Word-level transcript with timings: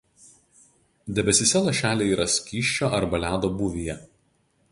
Debesyse 1.17 1.59
lašeliai 1.67 2.09
yra 2.15 2.27
skysčio 2.37 2.91
arba 3.01 3.23
ledo 3.27 3.55
būvyje. 3.61 4.01